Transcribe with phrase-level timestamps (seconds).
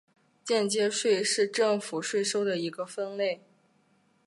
[0.43, 3.43] 间接税是政府税收的一个分类。